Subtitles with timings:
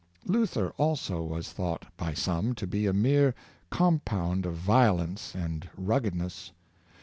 [0.25, 3.35] "Luther also was thought by some to be a mere
[3.69, 6.51] com pound of violence and ruggedness.